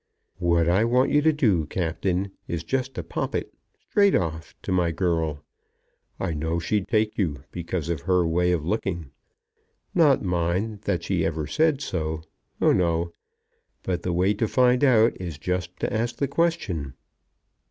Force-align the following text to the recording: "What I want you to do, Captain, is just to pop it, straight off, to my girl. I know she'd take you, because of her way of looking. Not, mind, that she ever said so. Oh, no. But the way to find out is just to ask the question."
"What 0.39 0.67
I 0.67 0.83
want 0.83 1.11
you 1.11 1.21
to 1.21 1.31
do, 1.31 1.67
Captain, 1.67 2.31
is 2.47 2.63
just 2.63 2.95
to 2.95 3.03
pop 3.03 3.35
it, 3.35 3.53
straight 3.87 4.15
off, 4.15 4.55
to 4.63 4.71
my 4.71 4.89
girl. 4.89 5.45
I 6.19 6.33
know 6.33 6.57
she'd 6.57 6.87
take 6.87 7.19
you, 7.19 7.43
because 7.51 7.87
of 7.87 8.01
her 8.01 8.25
way 8.25 8.51
of 8.51 8.65
looking. 8.65 9.11
Not, 9.93 10.23
mind, 10.23 10.81
that 10.85 11.03
she 11.03 11.23
ever 11.23 11.45
said 11.45 11.81
so. 11.81 12.23
Oh, 12.59 12.71
no. 12.73 13.11
But 13.83 14.01
the 14.01 14.11
way 14.11 14.33
to 14.33 14.47
find 14.47 14.83
out 14.83 15.15
is 15.21 15.37
just 15.37 15.77
to 15.81 15.93
ask 15.93 16.15
the 16.15 16.27
question." 16.27 16.95